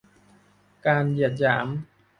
[0.85, 1.67] การเหยียดหยาม